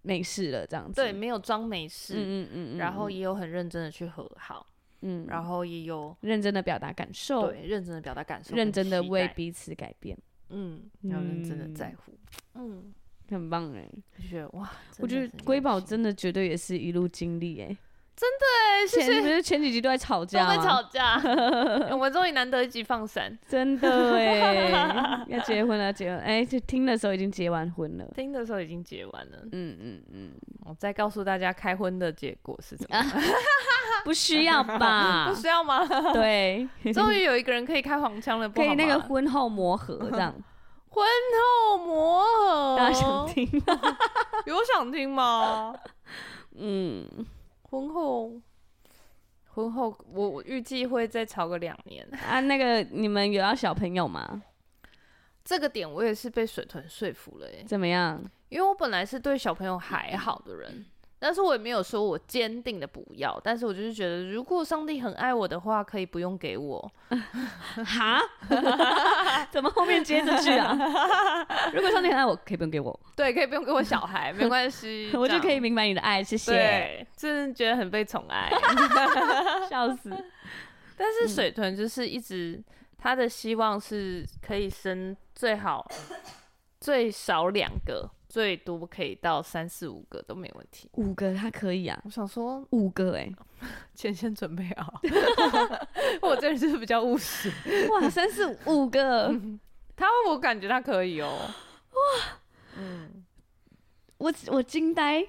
[0.03, 1.01] 没事了这样子。
[1.01, 2.17] 对，没有装没事。
[2.19, 2.79] 嗯嗯嗯，嗯。
[2.79, 4.67] 然后也有很认真的去和好。
[5.01, 5.27] 嗯。
[5.27, 7.51] 然后也有认真的表达感受。
[7.51, 8.55] 对，认真的表达感受。
[8.55, 10.15] 认真的为彼此改变。
[10.53, 12.13] 嗯，要认真的在乎，
[12.55, 12.93] 嗯，
[13.31, 17.67] 很棒哎，就觉得哇，我觉得瑰宝真的绝对也是一路经历哎，
[18.15, 21.17] 真的哎，前不是前几集都在吵架，都在吵架，
[21.91, 26.19] 我们终于难得一集放闪，真的哎， 要结婚了，结婚。
[26.21, 30.31] 哎，就听的时候已经结完婚了，听的时候已经结完了，嗯嗯嗯，
[30.67, 32.97] 我再告诉大家开婚的结果是怎么。
[32.97, 33.07] 样。
[34.05, 35.29] 不需要吧？
[35.31, 35.87] 不需要吗？
[36.13, 40.35] 对，终于有一个人可以开黄腔了，可以那个婚后磨合这样。
[40.89, 41.05] 婚
[41.39, 43.97] 后磨合，大家想听吗？
[44.47, 45.75] 有想听吗？
[46.57, 47.07] 嗯，
[47.63, 48.33] 婚后，
[49.55, 52.41] 婚后我我预计会再吵个两年啊。
[52.41, 54.43] 那个你们有要小朋友吗？
[55.45, 57.65] 这个点我也是被水豚说服了耶。
[57.67, 58.23] 怎么样？
[58.51, 60.85] 因为我本来是对小朋友还好的人。
[61.25, 66.93] 但是我也没有说我坚定的不要，但是我就是觉得，如果上帝很爱我的话，可以不用给我。
[67.87, 68.21] 哈？
[69.49, 70.77] 怎么后面接着去啊？
[71.73, 73.01] 如果上帝很爱我，可以不用给我。
[73.15, 76.51] 对，可以不用给我小孩，没关系，我就可以明白你的爱，谢谢。
[76.51, 78.51] 对，真的觉得很被宠爱，
[79.71, 80.11] 笑死。
[80.97, 82.61] 但是水豚就是一直
[82.99, 85.89] 他的希望是可以生最好
[86.81, 88.11] 最少两个。
[88.33, 92.01] 最多可以到三四五个都没问题，五个他可以啊。
[92.03, 93.35] 我想说五个哎、欸，
[93.95, 95.03] 钱先准备好。
[96.23, 97.53] 我这人是比较务实。
[97.91, 99.61] 哇，三四五个，嗯、
[99.95, 101.45] 他我感觉他可以哦、喔。
[101.93, 102.41] 哇，
[102.79, 103.23] 嗯，
[104.17, 105.23] 我我惊呆。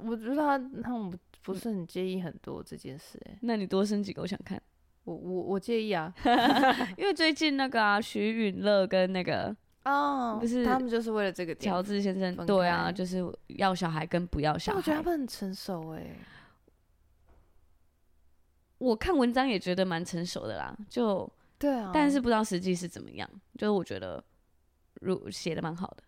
[0.00, 3.38] 我觉得他他们不是很介意很多这件事哎、欸。
[3.40, 4.60] 那你多生几个，我想看。
[5.04, 6.12] 我我我介意啊，
[6.98, 9.56] 因为最近那个啊，徐允乐跟那个。
[9.84, 11.54] 哦，就是，他们就是为了这个。
[11.56, 14.78] 乔治先生，对啊，就是要小孩跟不要小孩。
[14.78, 16.16] 我觉得他们很成熟哎。
[18.78, 23.28] 我看文章也觉得蛮成熟的啦，就对啊，但是不知道实际是怎么样。
[23.58, 24.22] 就是我觉得，
[25.00, 26.02] 如写的蛮好的，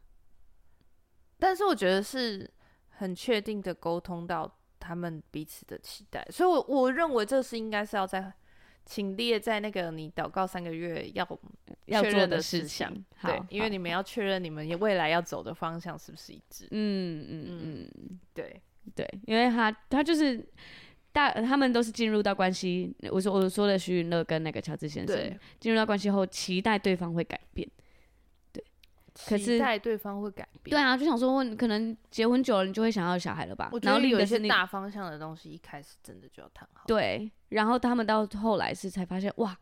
[1.39, 2.49] 但是我觉得是
[2.91, 8.33] 很确定的沟通到他们彼此的期待，所以我我认为这是应该是要在。
[8.85, 11.27] 请列在那个你祷告三个月要
[11.87, 16.69] 要做的事情，对，因为你们要确认你们未来要走的方向是不是一致。
[16.71, 18.61] 嗯嗯嗯，对
[18.95, 20.47] 对，因为他他就是
[21.13, 22.95] 大，他们都是进入到关系。
[23.11, 27.69] 我说我说的徐云乐跟那个乔治先生进入到关系后，期待对方会改变。
[29.15, 30.75] 可是，期待对方会改变。
[30.75, 33.71] 对啊，就想说，可能结婚久了，你就会想要小孩了吧？
[33.73, 36.85] 我觉得有一些大方向的东西，一开始真的就要谈好。
[36.87, 39.57] 对，然后他们到后来是才发现，哇，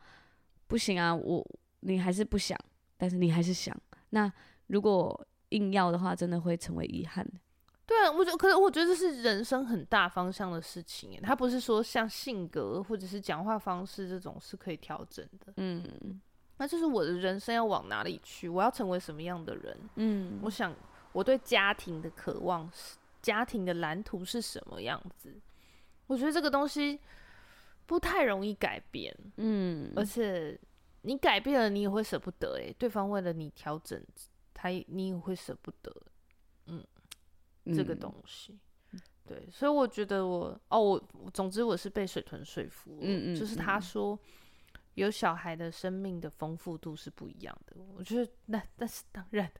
[0.66, 1.46] 不行啊，我
[1.80, 2.58] 你还是不想，
[2.96, 3.76] 但是你还是想。
[4.10, 4.32] 那
[4.68, 7.26] 如果硬要的话，真的会成为遗憾。
[7.84, 15.52] 对啊，我觉得，可是我觉得这是人生很大方向的事情，他不是说像性格或者是讲话方式这种是可以调整的。
[15.56, 16.18] 嗯，
[16.62, 19.76] 那就是我的人生要往哪里去，我要成为什么样的人？
[19.96, 20.72] 嗯，我想
[21.10, 25.34] 我对家庭的渴望是，家庭的蓝图是什么样子？
[26.06, 27.00] 我觉得这个东西
[27.84, 29.12] 不太容易改变。
[29.38, 30.56] 嗯，而且
[31.00, 32.52] 你改变了，你也会舍不得。
[32.58, 34.00] 诶，对方为了你调整，
[34.54, 35.92] 他你也会舍不得。
[36.66, 36.80] 嗯
[37.74, 38.56] 这个东西，
[38.92, 44.16] 嗯、对，所以我觉得我哦，我总之我是被水豚说服，嗯嗯，就是他说
[44.94, 47.76] 有小孩的生命的丰富度是不一样的。
[47.96, 49.50] 我觉得那那是当然，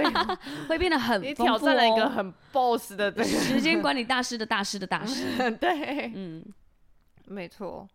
[0.68, 6.44] 会变得很你挑战了一个很 boss 的对时间管理大师的大师的大师， 对，嗯，
[7.26, 7.88] 没错，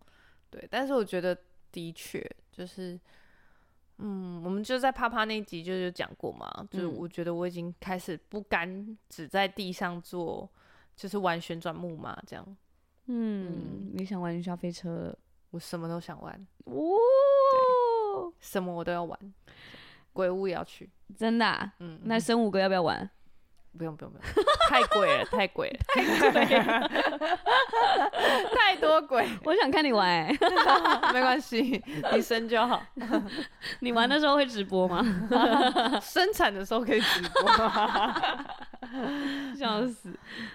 [0.50, 1.38] 对，但是我觉得
[1.72, 3.00] 的确就是。
[3.98, 10.52] 嗯，我们就在啪啪那集就有讲过嘛，嗯、就是我觉得我已经开始不甘只在地上做，
[10.98, 12.46] 就是玩旋转木马这样。
[13.06, 15.18] 嗯，嗯，你想玩云霄飞车？
[15.56, 16.48] 我什么都想玩。
[16.66, 19.18] 哦，什么我都要玩。
[20.12, 21.74] 鬼屋也要去，真的、啊？
[21.80, 23.10] 嗯，那生五哥要不要玩？
[23.78, 26.90] 不用不用不用， 太贵了太贵了太贵了，
[28.56, 29.28] 太多鬼。
[29.44, 30.38] 我想看你玩、欸，
[31.14, 31.84] 没关系，
[32.14, 32.82] 你生就好。
[33.80, 35.04] 你玩的时候会直播吗？
[36.02, 37.46] 生产的时候可以直播。
[39.58, 40.10] 笑死！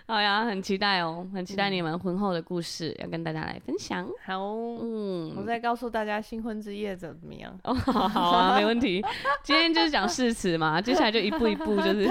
[0.06, 4.06] 好呀，很期待哦，很期待你们婚后的故事，要跟大家来分享。
[4.24, 4.38] 好，
[4.80, 7.52] 嗯，我再告诉大家新婚之夜怎么样？
[7.64, 9.04] 哦，好啊，没问题。
[9.42, 12.08] 今天就是讲誓词嘛，接下来就一步一步，就是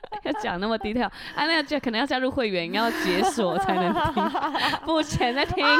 [0.24, 1.06] 要讲那么低调。
[1.34, 4.30] 啊，那个可能要加入会员，要解锁才能听，
[4.86, 5.64] 目前在听。
[5.64, 5.70] 啊，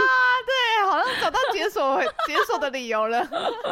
[0.47, 3.27] 对，好像找到解锁解锁的理由了。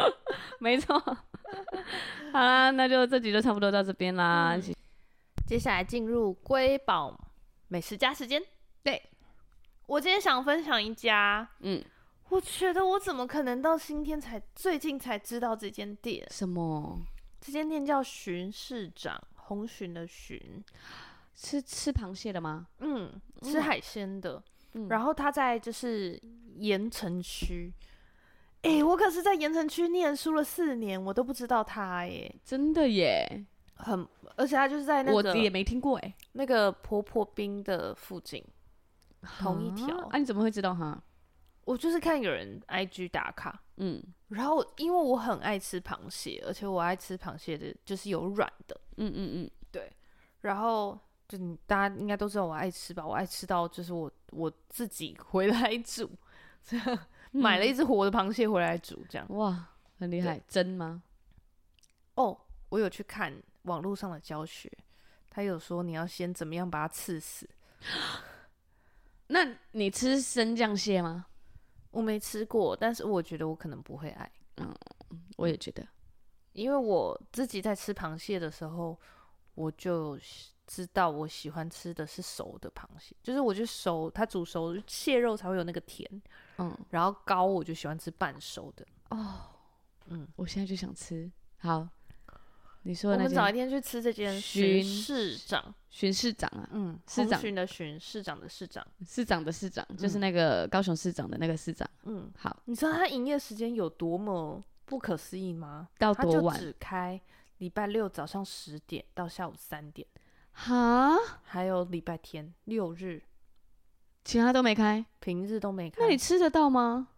[0.59, 0.99] 没错。
[0.99, 4.55] 好啦，那就这集就差不多到这边啦。
[4.55, 4.73] 嗯
[5.47, 7.13] 接下来进入瑰宝
[7.67, 8.41] 美食家时间。
[8.81, 9.01] 对，
[9.85, 11.83] 我今天想分享一家，嗯，
[12.29, 16.25] 我觉得我怎么可能到今天才最近才知道这间店？
[16.31, 16.97] 什么？
[17.41, 20.41] 这间店叫巡市长，红鲟的鲟，
[21.35, 22.67] 吃吃螃蟹的吗？
[22.79, 23.11] 嗯，
[23.41, 24.41] 吃海鲜的。
[24.75, 26.17] 嗯，然后他在就是
[26.55, 27.73] 盐城区，
[28.61, 34.07] 哎、欸，我可是在盐城区念书了四年，我都不知道他耶，真的耶，很。
[34.37, 38.41] 而且他就是在那个，我也没听过哎，那个婆婆冰的附近，
[39.39, 39.97] 同一条。
[40.07, 41.03] 啊，你怎么会知道哈？
[41.65, 44.01] 我就是看有人 IG 打卡，嗯，
[44.31, 49.91] 然后因为我很爱吃螃蟹，而且我爱吃螃蟹的，就是有软的，嗯嗯嗯，对。
[50.41, 53.05] 然后就你大家应该都知道我爱吃吧？
[53.05, 56.09] 我爱吃到就是我我自己 回来煮，
[56.63, 56.99] 这样
[57.31, 59.67] 买了一只活的螃蟹回来煮，这样哇，
[59.99, 61.03] 很厉害，真吗？
[62.15, 62.37] 哦，
[62.69, 63.41] 我有去看。
[63.65, 64.71] 网络上的教学，
[65.29, 67.47] 他有说你要先怎么样把它刺死。
[69.27, 71.27] 那你吃生酱蟹吗？
[71.91, 74.31] 我没吃过，但是我觉得我可能不会爱。
[74.57, 74.73] 嗯，
[75.37, 75.87] 我也觉得，
[76.53, 78.97] 因为我自己在吃螃蟹的时候，
[79.55, 80.17] 我就
[80.65, 86.09] 知道我喜欢吃的是熟的螃蟹，就是我就熟，它煮熟蟹肉才会有那个甜。
[86.57, 88.85] 嗯，然后膏我就喜欢吃半熟的。
[89.09, 89.41] 哦，
[90.07, 91.31] 嗯，我现在就想吃。
[91.57, 91.87] 好。
[92.83, 101.87] 你说我们早一天去吃这间巡市长，巡市长啊，嗯，市长巡的巡，市长的市长，市长的市长，就是那个高雄市长的那个市长。
[102.05, 105.89] 嗯，好，你知道他营业时间有多么不可思议吗？
[105.99, 106.55] 到多晚？
[106.55, 107.21] 他就只开
[107.59, 110.07] 礼拜六早上十点到下午三点。
[110.53, 111.15] 哈？
[111.43, 113.21] 还有礼拜天六日，
[114.25, 115.97] 其他都没开，平日都没开。
[116.01, 117.09] 那你吃得到吗？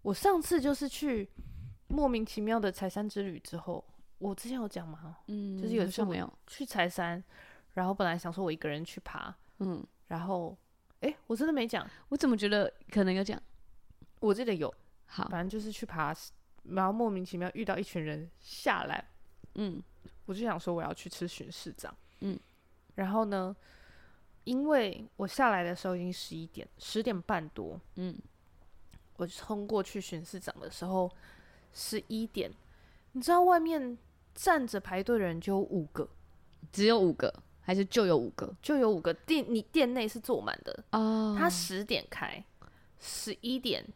[0.00, 1.28] 我上次就是去
[1.88, 3.84] 莫名其妙的财山之旅之后。
[4.24, 5.18] 我之前有讲吗？
[5.26, 7.22] 嗯，就是有时候没有去柴山，
[7.74, 10.56] 然后本来想说我一个人去爬，嗯，然后
[11.00, 13.38] 哎、欸，我真的没讲，我怎么觉得可能有讲？
[14.20, 14.72] 我记得有，
[15.04, 16.16] 好，反正就是去爬，
[16.70, 19.04] 然后莫名其妙遇到一群人下来，
[19.56, 19.82] 嗯，
[20.24, 22.40] 我就想说我要去吃巡视长，嗯，
[22.94, 23.54] 然后呢，
[24.44, 28.18] 因为我下来的时候已经十一点，十点半多，嗯，
[29.18, 31.10] 我冲过去巡视长的时候
[31.74, 32.50] 十一点，
[33.12, 33.98] 你知道外面。
[34.34, 36.08] 站着排队的人就有五个，
[36.72, 38.52] 只有五个，还是就有五个？
[38.60, 39.14] 就有五个。
[39.14, 41.36] 店你店内是坐满的哦。
[41.38, 42.44] 他十点开，
[42.98, 43.86] 十一点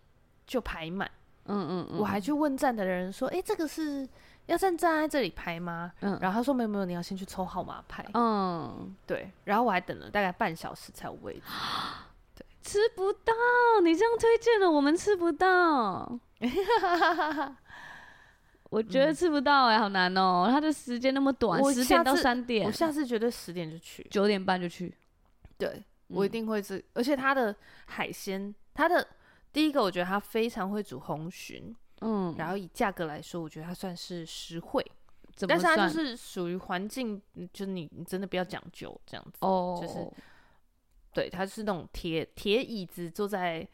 [0.47, 1.11] 就排满。
[1.47, 1.99] 嗯嗯嗯。
[1.99, 4.09] 我还去问站的人说：“哎、欸，这个是
[4.47, 6.17] 要站站在这里排吗？”嗯。
[6.21, 9.31] 然后他说：“没有没有，你要先去抽号码牌。”嗯，对。
[9.45, 11.43] 然后我还等了大概半小时才有位置。
[12.37, 13.33] 对， 吃不到。
[13.83, 16.21] 你这样推荐了，我们吃不到。
[18.71, 20.51] 我觉得吃不到哎、欸，好难哦、喔。
[20.51, 24.95] 他的时间那么短，十点到三点，我下次绝对十点就去，九点半就去。
[25.57, 26.79] 对，我一定会吃。
[26.79, 27.55] 嗯、而且他的
[27.87, 29.07] 海鲜，他的
[29.53, 34.85] 第一个，我觉得他非常会煮红鲟，嗯，然后以价格来说，我觉得他算是实惠。
[35.47, 40.05] 但是它就是属于环境，就是你你真的不要讲究这样子，哦，就是
[41.13, 43.65] 对，它是那种铁铁椅子坐在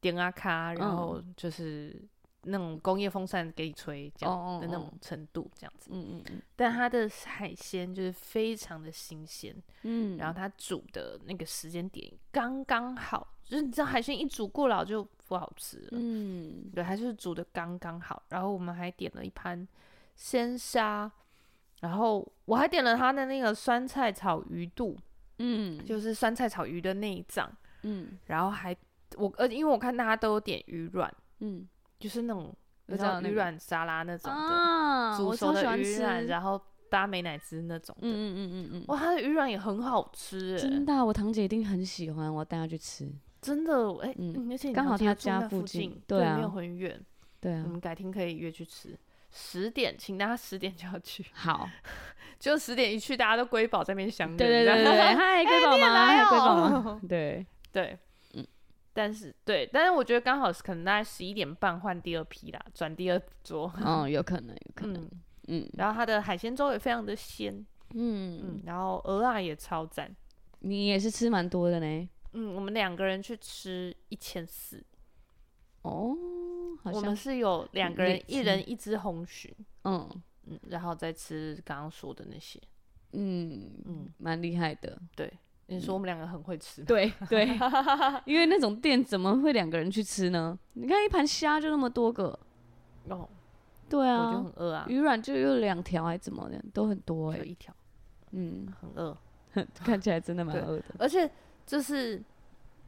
[0.00, 1.94] 点啊卡，然后就是
[2.42, 6.42] 那种工业风扇给你吹这样的那种程度这样子，嗯嗯嗯。
[6.56, 18.22] 但它的海鲜就是非常的新鲜，嗯，然后它煮的那个时间点刚刚好，就是你知道海鲜一煮过老就不好吃了，嗯，对，它就是煮的刚刚好。
[18.28, 19.66] 然后我们还点了一盘。
[20.16, 21.10] 鲜虾，
[21.80, 24.94] 然后我还点了它的那个酸菜炒鱼肚，
[25.38, 27.50] 嗯，就是酸菜炒鱼的内脏，
[27.84, 28.76] 嗯，然后还
[29.16, 31.66] 我呃，因为我看大家都有点鱼卵，嗯，
[32.00, 32.52] 就是那种
[32.86, 43.08] 你知道鱼卵沙拉那种的，啊，煮熟的鱼卵，然后搭美乃滋那种的，嗯嗯嗯嗯哇，它的鱼卵也很好吃，真的，我堂姐一定很喜欢，我带她去吃，
[43.40, 44.12] 真的，哎，
[44.50, 47.00] 而且刚好她家附近，对，没有很远，
[47.40, 48.98] 对啊，我们改天可以约去吃。
[49.32, 51.24] 十点，请大家十点就要去。
[51.32, 51.70] 好，
[52.40, 54.36] 就十点一去，大家都瑰宝在那边相遇。
[54.36, 56.06] 对对对对，嗨，瑰宝吗？
[56.06, 57.00] 嗨，瑰宝吗？
[57.08, 57.98] 对 对，嗯，
[58.92, 63.72] 但是对，但是我觉得刚好是可能大概十一点半换第二批啦，转第二桌。
[63.84, 65.10] 哦，有可能，有可能。
[65.48, 67.54] 嗯，然后它的海鲜粥也非常的鲜。
[67.94, 70.14] 嗯嗯，然后鹅啊也超赞。
[70.60, 72.08] 你也是吃蛮多的呢。
[72.32, 74.84] 嗯，我们两个人去吃一千四。
[75.82, 76.16] 哦。
[76.84, 79.52] 我们是有两个人，一人一只红鲟，
[79.84, 80.08] 嗯
[80.46, 82.58] 嗯，然后再吃刚刚说的那些，
[83.12, 84.98] 嗯嗯，蛮厉害的。
[85.14, 85.30] 对，
[85.70, 87.46] 你说我们两个很会吃，对 对，
[88.26, 90.58] 因为那种店怎么会两个人去吃呢？
[90.74, 92.38] 你看一盘虾就那么多个，
[93.08, 93.28] 哦，
[93.88, 97.74] 对啊，我就很饿啊，鱼软就有两条还怎么的，都很多哎，有一条，
[98.32, 99.16] 嗯，很饿，
[99.74, 101.30] 看起来真的蛮饿的，而且
[101.64, 102.22] 就是。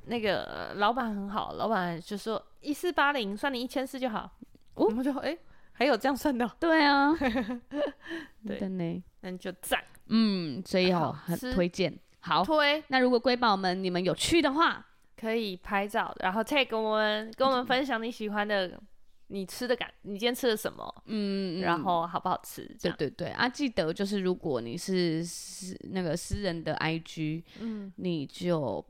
[0.06, 4.28] 那个老板很好，老板就说一四八零算你一千四就好。
[4.74, 5.38] 哦我们就哎，
[5.70, 6.44] 还有这样算的？
[6.58, 7.14] 对啊，
[8.44, 9.80] 对的呢，那你就赞。
[10.06, 11.96] 嗯，所以好，很推荐。
[12.22, 12.82] 好推。
[12.88, 14.84] 那如果瑰宝们你们有去的话，
[15.16, 18.80] 可以拍照，然后 tag 我们，跟我们分享你喜欢的，
[19.26, 21.02] 你吃的感，你今天吃了什么？
[21.06, 22.64] 嗯，然后好不好吃？
[22.80, 28.84] 对对对啊，记得就是如果你是私那个私人的 IG，嗯，你就。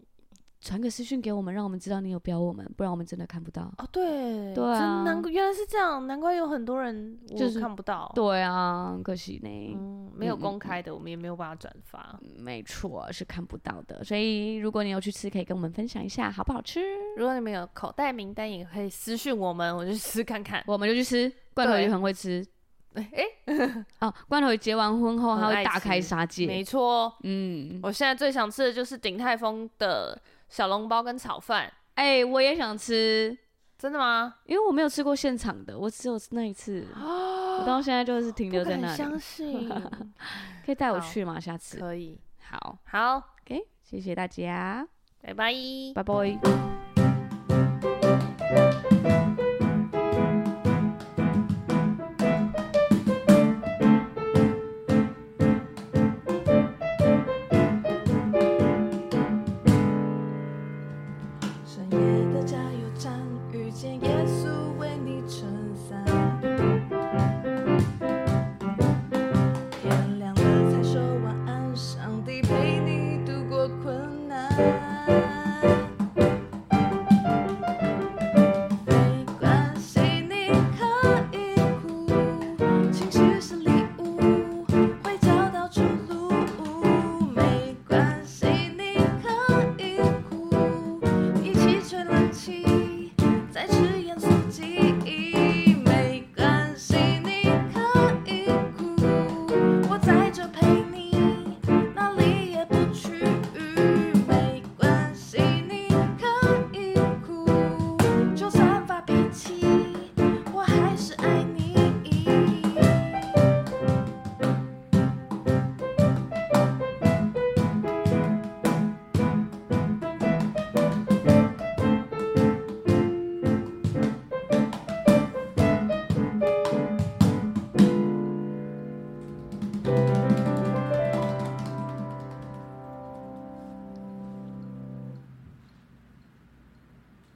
[0.63, 3.63] 传个私讯给我们，让我们知道你有标我们，不然我们真的看不到。
[3.79, 8.11] 哦，对，对啊，难怪原来是这样，难怪有很多人就是看不到。
[8.15, 12.17] 对啊，可惜呢，嗯，没有公开的，嗯、我们也没有办法转发。
[12.39, 14.05] 没错，是看不到的。
[14.05, 16.81] 所以如果你有去吃，可以跟我们分享一下好不好吃。
[17.17, 20.63] 如果你们有口袋名单，也可以私讯我们，我就去吃看看。
[20.69, 21.33] 我们就去吃。
[21.55, 22.47] 罐头鱼很会吃。
[22.95, 26.47] 哎哎， 哦，罐头鱼结完婚后，他会大开杀戒。
[26.47, 30.17] 没错，嗯，我现在最想吃的就是鼎泰丰的。
[30.53, 33.35] 小笼包跟炒饭，哎、欸，我也想吃，
[33.79, 34.35] 真的吗？
[34.45, 38.93] 因为我没有吃过现场的，我只有那一次，我到现在就是停留在那里。
[38.93, 39.67] 不相 信，
[40.67, 41.41] 可以带我去吗？
[41.41, 42.21] 下次可以。
[42.39, 44.87] 好，好，OK，谢谢大家，
[45.23, 45.55] 拜拜，
[45.95, 46.82] 拜拜。
[64.23, 64.62] Jesus.